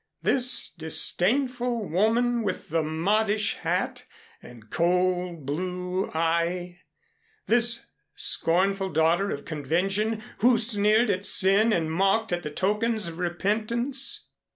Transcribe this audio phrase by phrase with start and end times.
[0.23, 4.05] This disdainful woman with the modish hat
[4.41, 6.79] and cold blue eye,
[7.45, 7.85] this
[8.15, 14.31] scornful daughter of convention who sneered at sin and mocked at the tokens of repentance?